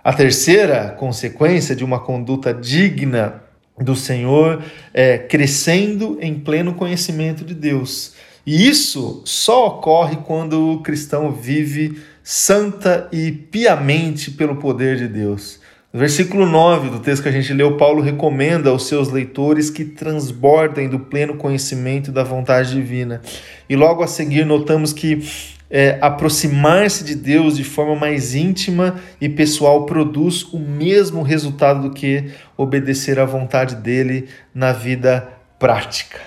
A 0.04 0.12
terceira 0.12 0.90
consequência 0.90 1.76
de 1.76 1.84
uma 1.84 2.00
conduta 2.00 2.52
digna 2.52 3.44
do 3.80 3.96
Senhor 3.96 4.64
é 4.92 5.20
crescendo 5.20 6.18
em 6.20 6.40
pleno 6.40 6.74
conhecimento 6.74 7.46
de 7.46 7.54
Deus. 7.54 8.16
E 8.44 8.68
isso 8.68 9.22
só 9.24 9.68
ocorre 9.68 10.16
quando 10.26 10.72
o 10.72 10.82
cristão 10.82 11.32
vive 11.32 12.02
santa 12.24 13.08
e 13.12 13.32
piamente 13.32 14.32
pelo 14.32 14.56
poder 14.56 14.98
de 14.98 15.08
Deus. 15.08 15.60
No 15.98 16.02
versículo 16.02 16.46
9 16.46 16.92
do 16.92 17.00
texto 17.00 17.24
que 17.24 17.30
a 17.30 17.32
gente 17.32 17.52
leu, 17.52 17.76
Paulo 17.76 18.04
recomenda 18.04 18.70
aos 18.70 18.88
seus 18.88 19.10
leitores 19.10 19.72
que 19.72 19.84
transbordem 19.84 20.88
do 20.88 21.00
pleno 21.00 21.38
conhecimento 21.38 22.12
da 22.12 22.24
vontade 22.24 22.72
divina. 22.72 23.20
E 23.68 23.76
logo 23.76 24.04
a 24.04 24.08
seguir 24.08 24.46
notamos 24.46 24.94
que 24.94 25.28
é, 25.72 25.98
aproximar-se 26.00 27.04
de 27.04 27.16
Deus 27.16 27.58
de 27.58 27.64
forma 27.64 27.96
mais 27.96 28.36
íntima 28.36 29.00
e 29.20 29.28
pessoal 29.28 29.88
produz 29.88 30.44
o 30.54 30.60
mesmo 30.60 31.24
resultado 31.24 31.90
do 31.90 31.96
que 31.96 32.26
obedecer 32.56 33.20
à 33.20 33.26
vontade 33.26 33.78
dele 33.78 34.28
na 34.54 34.72
vida 34.74 35.28
prática. 35.58 36.20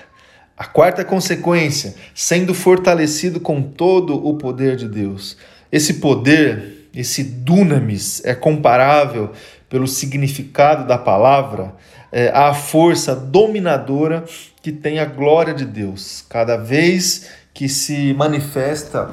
A 0.57 0.65
quarta 0.65 1.05
consequência, 1.05 1.95
sendo 2.13 2.53
fortalecido 2.53 3.39
com 3.39 3.61
todo 3.61 4.15
o 4.15 4.37
poder 4.37 4.75
de 4.75 4.89
Deus. 4.89 5.37
Esse 5.71 5.93
poder 5.93 6.81
esse 6.93 7.23
dunamis 7.23 8.21
é 8.25 8.35
comparável 8.35 9.31
pelo 9.71 9.87
significado 9.87 10.85
da 10.85 10.97
palavra 10.97 11.73
é, 12.11 12.27
à 12.27 12.53
força 12.53 13.15
dominadora 13.15 14.25
que 14.61 14.69
tem 14.69 14.99
a 14.99 15.05
glória 15.05 15.53
de 15.53 15.63
Deus. 15.63 16.25
Cada 16.27 16.57
vez 16.57 17.29
que 17.53 17.69
se 17.69 18.13
manifesta, 18.13 19.09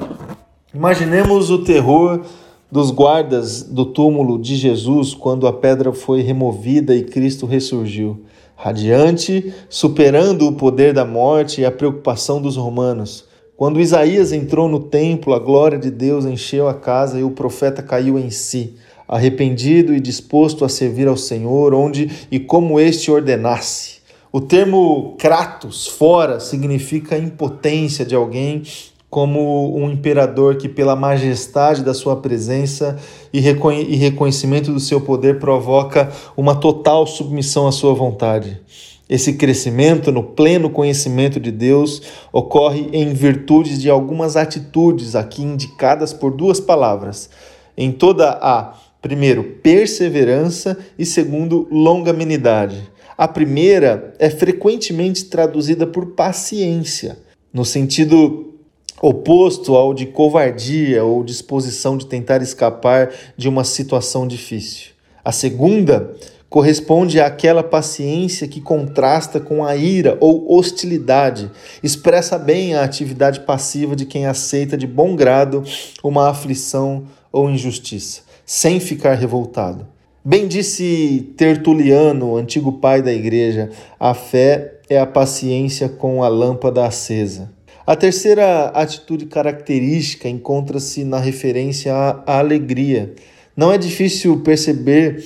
imaginemos 0.75 1.49
o 1.49 1.63
terror 1.63 2.25
dos 2.69 2.91
guardas 2.91 3.63
do 3.63 3.85
túmulo 3.85 4.37
de 4.37 4.57
Jesus 4.57 5.13
quando 5.13 5.47
a 5.47 5.53
pedra 5.53 5.93
foi 5.93 6.21
removida 6.21 6.93
e 6.93 7.03
Cristo 7.03 7.45
ressurgiu. 7.45 8.25
Radiante, 8.57 9.53
superando 9.69 10.45
o 10.45 10.51
poder 10.51 10.93
da 10.93 11.05
morte 11.05 11.61
e 11.61 11.65
a 11.65 11.71
preocupação 11.71 12.41
dos 12.41 12.57
romanos. 12.57 13.23
Quando 13.55 13.79
Isaías 13.79 14.33
entrou 14.33 14.67
no 14.67 14.81
templo, 14.81 15.33
a 15.33 15.39
glória 15.39 15.79
de 15.79 15.89
Deus 15.89 16.25
encheu 16.25 16.67
a 16.67 16.73
casa 16.73 17.17
e 17.17 17.23
o 17.23 17.31
profeta 17.31 17.81
caiu 17.81 18.19
em 18.19 18.29
si, 18.29 18.75
arrependido 19.09 19.93
e 19.93 19.99
disposto 19.99 20.63
a 20.63 20.69
servir 20.69 21.07
ao 21.07 21.17
Senhor, 21.17 21.73
onde 21.73 22.27
e 22.31 22.39
como 22.39 22.79
este 22.79 23.09
ordenasse. 23.09 23.99
O 24.31 24.39
termo 24.39 25.15
kratos, 25.17 25.87
fora, 25.87 26.39
significa 26.39 27.17
impotência 27.17 28.05
de 28.05 28.13
alguém, 28.13 28.61
como 29.09 29.75
um 29.75 29.89
imperador 29.89 30.57
que, 30.57 30.69
pela 30.69 30.95
majestade 30.95 31.83
da 31.83 31.95
sua 31.95 32.15
presença 32.17 32.99
e, 33.33 33.39
reconhecimento 33.39 34.71
do 34.71 34.79
seu 34.79 35.01
poder, 35.01 35.39
provoca 35.39 36.11
uma 36.37 36.53
total 36.53 37.07
submissão 37.07 37.67
à 37.67 37.71
sua 37.71 37.95
vontade. 37.95 38.61
Esse 39.09 39.33
crescimento 39.33 40.11
no 40.11 40.21
pleno 40.21 40.69
conhecimento 40.69 41.39
de 41.39 41.51
Deus 41.51 41.99
ocorre 42.31 42.87
em 42.93 43.11
virtude 43.11 43.79
de 43.79 43.89
algumas 43.89 44.37
atitudes 44.37 45.15
aqui 45.15 45.41
indicadas 45.41 46.13
por 46.13 46.31
duas 46.31 46.59
palavras. 46.59 47.31
Em 47.75 47.91
toda 47.91 48.37
a, 48.39 48.75
primeiro, 49.01 49.43
perseverança 49.63 50.77
e 50.97 51.05
segundo, 51.05 51.67
longanimidade. 51.71 52.89
A 53.17 53.27
primeira 53.27 54.13
é 54.17 54.29
frequentemente 54.29 55.25
traduzida 55.25 55.85
por 55.85 56.07
paciência, 56.07 57.19
no 57.53 57.65
sentido 57.65 58.53
oposto 59.01 59.75
ao 59.75 59.93
de 59.93 60.05
covardia 60.05 61.03
ou 61.03 61.23
disposição 61.23 61.97
de 61.97 62.05
tentar 62.05 62.41
escapar 62.41 63.11
de 63.37 63.47
uma 63.47 63.63
situação 63.63 64.27
difícil. 64.27 64.91
A 65.23 65.31
segunda 65.31 66.15
corresponde 66.49 67.19
àquela 67.19 67.61
paciência 67.61 68.47
que 68.47 68.59
contrasta 68.59 69.39
com 69.39 69.63
a 69.63 69.75
ira 69.75 70.17
ou 70.19 70.51
hostilidade, 70.51 71.51
expressa 71.83 72.37
bem 72.39 72.73
a 72.73 72.83
atividade 72.83 73.41
passiva 73.41 73.95
de 73.95 74.05
quem 74.05 74.25
aceita 74.25 74.75
de 74.75 74.87
bom 74.87 75.15
grado 75.15 75.63
uma 76.03 76.29
aflição 76.29 77.03
ou 77.31 77.49
injustiça, 77.49 78.23
sem 78.49 78.79
ficar 78.79 79.13
revoltado. 79.13 79.85
Bem 80.25 80.47
disse 80.47 81.31
Tertuliano, 81.37 82.35
antigo 82.35 82.71
pai 82.71 82.99
da 82.99 83.13
igreja, 83.13 83.69
a 83.99 84.15
fé 84.15 84.79
é 84.89 84.97
a 84.97 85.05
paciência 85.05 85.87
com 85.87 86.23
a 86.23 86.27
lâmpada 86.27 86.83
acesa. 86.83 87.51
A 87.85 87.95
terceira 87.95 88.69
atitude 88.69 89.27
característica 89.27 90.27
encontra-se 90.27 91.03
na 91.03 91.19
referência 91.19 91.93
à 91.93 92.39
alegria. 92.39 93.13
Não 93.55 93.71
é 93.71 93.77
difícil 93.77 94.41
perceber 94.41 95.23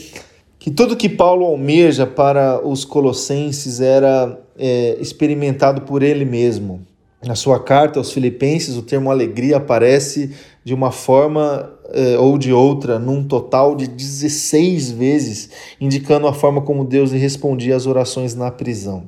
que 0.60 0.70
tudo 0.70 0.98
que 0.98 1.08
Paulo 1.08 1.46
almeja 1.46 2.06
para 2.06 2.60
os 2.62 2.84
colossenses 2.84 3.80
era 3.80 4.38
é, 4.60 4.98
experimentado 5.00 5.84
por 5.84 6.03
ele 6.03 6.25
mesmo. 6.25 6.82
Na 7.25 7.36
sua 7.36 7.63
carta 7.63 8.01
aos 8.01 8.12
Filipenses, 8.12 8.75
o 8.75 8.82
termo 8.82 9.10
alegria 9.10 9.56
aparece 9.56 10.32
de 10.62 10.74
uma 10.74 10.92
forma 10.92 11.73
é, 11.91 12.17
ou 12.17 12.37
de 12.37 12.53
outra, 12.53 12.97
num 12.97 13.23
total 13.23 13.75
de 13.75 13.87
16 13.87 14.91
vezes, 14.91 15.49
indicando 15.79 16.27
a 16.27 16.33
forma 16.33 16.61
como 16.61 16.85
Deus 16.85 17.11
lhe 17.11 17.17
respondia 17.17 17.75
às 17.75 17.85
orações 17.85 18.35
na 18.35 18.49
prisão. 18.51 19.03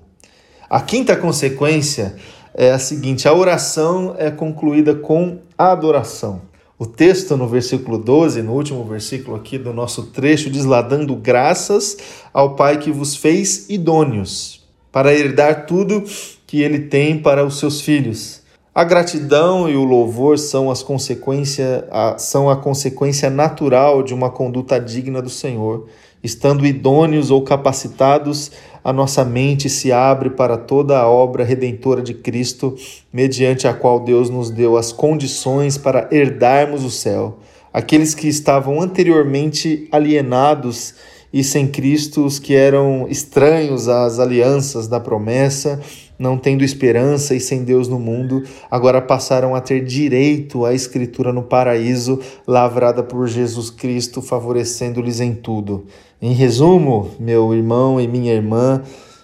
A 0.70 0.82
quinta 0.82 1.16
consequência 1.16 2.16
é 2.54 2.72
a 2.72 2.80
seguinte: 2.80 3.28
a 3.28 3.34
oração 3.34 4.16
é 4.18 4.32
concluída 4.32 4.96
com 4.96 5.40
adoração. 5.58 6.42
O 6.78 6.86
texto 6.86 7.38
no 7.38 7.48
versículo 7.48 7.98
12, 7.98 8.42
no 8.42 8.54
último 8.54 8.84
versículo 8.84 9.38
aqui 9.38 9.58
do 9.58 9.72
nosso 9.72 10.08
trecho, 10.08 10.50
diz 10.50 10.66
lá: 10.66 10.82
dando 10.82 11.16
graças 11.16 11.98
ao 12.34 12.56
Pai 12.56 12.78
que 12.80 12.92
vos 12.92 13.16
fez 13.16 13.70
idôneos, 13.70 14.66
para 14.92 15.14
herdar 15.14 15.66
tudo 15.66 16.04
que 16.46 16.62
ele 16.62 16.80
tem 16.80 17.18
para 17.18 17.46
os 17.46 17.60
seus 17.60 17.80
filhos. 17.80 18.45
A 18.78 18.84
gratidão 18.84 19.70
e 19.70 19.78
o 19.78 19.86
louvor 19.86 20.38
são, 20.38 20.70
as 20.70 20.84
consequência, 20.84 21.88
a, 21.90 22.18
são 22.18 22.50
a 22.50 22.58
consequência 22.58 23.30
natural 23.30 24.04
de 24.04 24.14
uma 24.14 24.30
conduta 24.30 24.78
digna 24.78 25.22
do 25.22 25.30
Senhor. 25.30 25.88
Estando 26.22 26.66
idôneos 26.66 27.32
ou 27.32 27.42
capacitados, 27.42 28.52
a 28.84 28.92
nossa 28.92 29.24
mente 29.24 29.70
se 29.70 29.94
abre 29.94 30.30
para 30.30 30.58
toda 30.58 31.00
a 31.00 31.08
obra 31.08 31.46
redentora 31.46 32.02
de 32.02 32.14
Cristo, 32.14 32.76
mediante 33.14 33.66
a 33.66 33.74
qual 33.74 34.02
Deus 34.02 34.30
nos 34.30 34.50
deu 34.50 34.76
as 34.76 34.92
condições 34.92 35.78
para 35.78 36.10
herdarmos 36.12 36.84
o 36.84 36.92
céu. 36.92 37.40
Aqueles 37.72 38.14
que 38.14 38.28
estavam 38.28 38.82
anteriormente 38.82 39.88
alienados 39.90 40.96
e 41.32 41.46
sem 41.46 41.66
Cristo, 41.66 42.26
os 42.26 42.40
que 42.40 42.54
eram 42.54 43.08
estranhos 43.10 43.88
às 43.88 44.20
alianças 44.20 44.86
da 44.88 45.00
promessa, 45.00 45.80
não 46.18 46.38
tendo 46.38 46.64
esperança 46.64 47.36
e 47.36 47.40
sem 47.40 47.64
Deus 47.64 47.88
no 47.88 48.00
mundo, 48.00 48.44
agora 48.70 49.02
passaram 49.02 49.56
a 49.56 49.62
ter 49.62 49.84
direito 49.84 50.66
à 50.66 50.74
Escritura 50.74 51.34
no 51.34 51.44
paraíso, 51.44 52.20
lavrada 52.48 53.04
por 53.04 53.28
Jesus 53.28 53.70
Cristo, 53.70 54.22
favorecendo-lhes 54.22 55.20
em 55.20 55.34
tudo. 55.34 55.86
Em 56.22 56.34
resumo, 56.34 57.12
meu 57.20 57.54
irmão 57.54 58.00
e 58.00 58.08
minha 58.08 58.34
irmã 58.34 58.82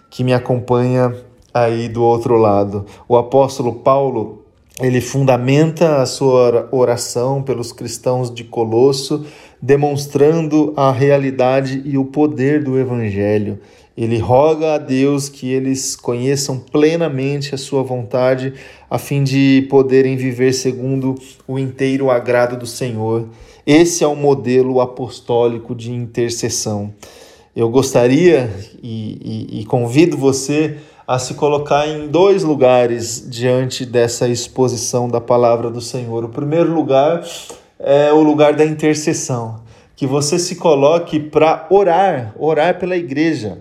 que 0.09 0.23
me 0.23 0.33
acompanha 0.33 1.15
aí 1.53 1.87
do 1.89 2.03
outro 2.03 2.37
lado, 2.37 2.85
o 3.07 3.17
apóstolo 3.17 3.75
Paulo 3.75 4.40
ele 4.79 5.01
fundamenta 5.01 5.97
a 6.01 6.05
sua 6.05 6.69
oração 6.71 7.43
pelos 7.43 7.71
cristãos 7.71 8.33
de 8.33 8.43
Colosso 8.43 9.25
demonstrando 9.61 10.73
a 10.75 10.91
realidade 10.91 11.81
e 11.85 11.97
o 11.97 12.05
poder 12.05 12.63
do 12.63 12.79
Evangelho. 12.79 13.59
Ele 13.95 14.17
roga 14.17 14.75
a 14.75 14.77
Deus 14.77 15.29
que 15.29 15.51
eles 15.51 15.95
conheçam 15.95 16.57
plenamente 16.57 17.53
a 17.53 17.57
sua 17.57 17.83
vontade, 17.83 18.53
a 18.89 18.97
fim 18.97 19.23
de 19.23 19.67
poderem 19.69 20.15
viver 20.15 20.53
segundo 20.53 21.15
o 21.47 21.59
inteiro 21.59 22.09
agrado 22.09 22.57
do 22.57 22.65
Senhor. 22.65 23.27
Esse 23.67 24.03
é 24.03 24.07
o 24.07 24.15
modelo 24.15 24.81
apostólico 24.81 25.75
de 25.75 25.91
intercessão. 25.91 26.93
Eu 27.55 27.69
gostaria 27.69 28.49
e, 28.81 29.49
e, 29.51 29.59
e 29.59 29.65
convido 29.65 30.17
você 30.17 30.77
a 31.11 31.19
se 31.19 31.33
colocar 31.33 31.85
em 31.89 32.07
dois 32.07 32.41
lugares 32.41 33.27
diante 33.29 33.85
dessa 33.85 34.29
exposição 34.29 35.09
da 35.09 35.19
palavra 35.19 35.69
do 35.69 35.81
Senhor. 35.81 36.23
O 36.23 36.29
primeiro 36.29 36.73
lugar 36.73 37.21
é 37.77 38.13
o 38.13 38.21
lugar 38.21 38.53
da 38.53 38.63
intercessão, 38.63 39.61
que 39.93 40.07
você 40.07 40.39
se 40.39 40.55
coloque 40.55 41.19
para 41.19 41.67
orar, 41.69 42.33
orar 42.39 42.79
pela 42.79 42.95
igreja, 42.95 43.57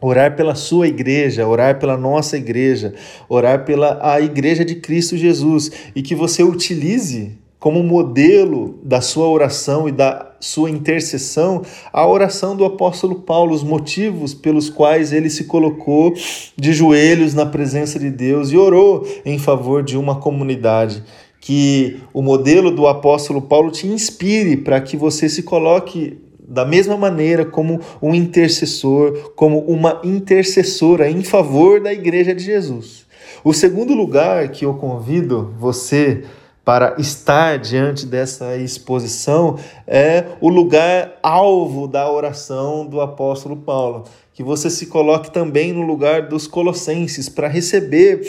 orar 0.00 0.34
pela 0.34 0.54
sua 0.54 0.88
igreja, 0.88 1.46
orar 1.46 1.78
pela 1.78 1.98
nossa 1.98 2.38
igreja, 2.38 2.94
orar 3.28 3.66
pela 3.66 3.98
a 4.00 4.18
igreja 4.22 4.64
de 4.64 4.76
Cristo 4.76 5.14
Jesus 5.14 5.70
e 5.94 6.00
que 6.00 6.14
você 6.14 6.42
utilize 6.42 7.36
como 7.64 7.82
modelo 7.82 8.78
da 8.82 9.00
sua 9.00 9.26
oração 9.26 9.88
e 9.88 9.90
da 9.90 10.32
sua 10.38 10.68
intercessão 10.68 11.62
a 11.90 12.06
oração 12.06 12.54
do 12.54 12.62
apóstolo 12.62 13.22
Paulo, 13.22 13.54
os 13.54 13.62
motivos 13.62 14.34
pelos 14.34 14.68
quais 14.68 15.14
ele 15.14 15.30
se 15.30 15.44
colocou 15.44 16.12
de 16.54 16.74
joelhos 16.74 17.32
na 17.32 17.46
presença 17.46 17.98
de 17.98 18.10
Deus 18.10 18.52
e 18.52 18.58
orou 18.58 19.08
em 19.24 19.38
favor 19.38 19.82
de 19.82 19.96
uma 19.96 20.16
comunidade 20.16 21.02
que 21.40 22.02
o 22.12 22.20
modelo 22.20 22.70
do 22.70 22.86
apóstolo 22.86 23.40
Paulo 23.40 23.70
te 23.70 23.86
inspire 23.86 24.58
para 24.58 24.78
que 24.82 24.94
você 24.94 25.26
se 25.26 25.42
coloque 25.42 26.18
da 26.46 26.66
mesma 26.66 26.98
maneira 26.98 27.46
como 27.46 27.80
um 28.02 28.14
intercessor, 28.14 29.32
como 29.34 29.60
uma 29.60 30.02
intercessora 30.04 31.08
em 31.08 31.22
favor 31.22 31.80
da 31.80 31.94
igreja 31.94 32.34
de 32.34 32.44
Jesus. 32.44 33.06
O 33.42 33.54
segundo 33.54 33.94
lugar 33.94 34.50
que 34.50 34.66
eu 34.66 34.74
convido 34.74 35.54
você 35.58 36.24
para 36.64 36.94
estar 36.98 37.58
diante 37.58 38.06
dessa 38.06 38.56
exposição 38.56 39.58
é 39.86 40.24
o 40.40 40.48
lugar 40.48 41.18
alvo 41.22 41.86
da 41.86 42.10
oração 42.10 42.86
do 42.86 43.00
apóstolo 43.00 43.56
Paulo. 43.56 44.04
Que 44.32 44.42
você 44.42 44.70
se 44.70 44.86
coloque 44.86 45.30
também 45.30 45.72
no 45.72 45.82
lugar 45.82 46.28
dos 46.28 46.46
colossenses 46.46 47.28
para 47.28 47.48
receber 47.48 48.22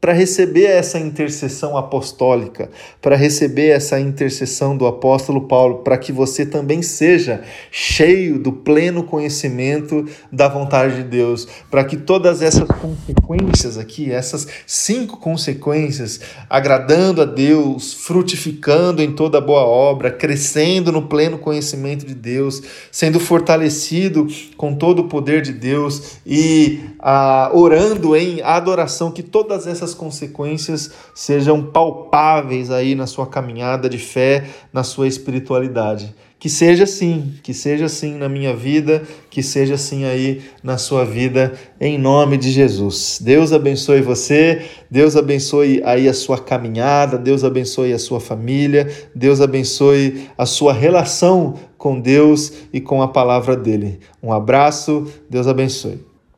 para 0.00 0.14
receber 0.14 0.64
essa 0.64 0.98
intercessão 0.98 1.76
apostólica, 1.76 2.70
para 3.02 3.16
receber 3.16 3.68
essa 3.68 4.00
intercessão 4.00 4.74
do 4.74 4.86
apóstolo 4.86 5.42
Paulo, 5.42 5.78
para 5.78 5.98
que 5.98 6.10
você 6.10 6.46
também 6.46 6.80
seja 6.80 7.42
cheio 7.70 8.38
do 8.38 8.50
pleno 8.50 9.02
conhecimento 9.02 10.06
da 10.32 10.48
vontade 10.48 10.96
de 10.96 11.02
Deus, 11.02 11.46
para 11.70 11.84
que 11.84 11.98
todas 11.98 12.40
essas 12.40 12.66
consequências 12.66 13.76
aqui, 13.76 14.10
essas 14.10 14.48
cinco 14.66 15.18
consequências, 15.18 16.20
agradando 16.48 17.20
a 17.20 17.26
Deus, 17.26 17.92
frutificando 17.92 19.02
em 19.02 19.12
toda 19.12 19.38
boa 19.38 19.62
obra, 19.62 20.10
crescendo 20.10 20.90
no 20.90 21.02
pleno 21.02 21.36
conhecimento 21.36 22.06
de 22.06 22.14
Deus, 22.14 22.62
sendo 22.90 23.20
fortalecido 23.20 24.26
com 24.56 24.74
todo 24.74 25.00
o 25.00 25.08
poder 25.08 25.42
de 25.42 25.52
Deus 25.52 26.18
e 26.24 26.80
ah, 26.98 27.50
orando 27.52 28.16
em 28.16 28.40
adoração, 28.40 29.10
que 29.10 29.22
todas 29.22 29.66
essas 29.66 29.89
essas 29.90 29.94
consequências 29.94 30.90
sejam 31.14 31.62
palpáveis 31.62 32.70
aí 32.70 32.94
na 32.94 33.06
sua 33.06 33.26
caminhada 33.26 33.88
de 33.88 33.98
fé, 33.98 34.44
na 34.72 34.82
sua 34.82 35.08
espiritualidade. 35.08 36.14
Que 36.38 36.48
seja 36.48 36.84
assim, 36.84 37.34
que 37.42 37.52
seja 37.52 37.84
assim 37.84 38.14
na 38.14 38.26
minha 38.26 38.56
vida, 38.56 39.02
que 39.28 39.42
seja 39.42 39.74
assim 39.74 40.06
aí 40.06 40.40
na 40.62 40.78
sua 40.78 41.04
vida, 41.04 41.52
em 41.78 41.98
nome 41.98 42.38
de 42.38 42.50
Jesus. 42.50 43.18
Deus 43.20 43.52
abençoe 43.52 44.00
você, 44.00 44.62
Deus 44.90 45.16
abençoe 45.16 45.82
aí 45.84 46.08
a 46.08 46.14
sua 46.14 46.38
caminhada, 46.38 47.18
Deus 47.18 47.44
abençoe 47.44 47.92
a 47.92 47.98
sua 47.98 48.20
família, 48.20 48.90
Deus 49.14 49.42
abençoe 49.42 50.28
a 50.38 50.46
sua 50.46 50.72
relação 50.72 51.56
com 51.76 52.00
Deus 52.00 52.52
e 52.72 52.80
com 52.80 53.02
a 53.02 53.08
palavra 53.08 53.54
dele. 53.54 54.00
Um 54.22 54.32
abraço, 54.32 55.06
Deus 55.28 55.46
abençoe. 55.46 56.09